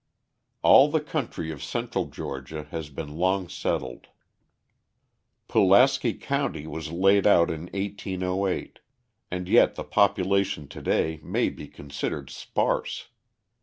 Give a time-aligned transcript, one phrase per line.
[0.63, 4.07] All the country of Central Georgia has been long settled.
[5.47, 8.79] Pulaski County was laid out in 1808;
[9.29, 13.09] and yet the population to day may be considered sparse.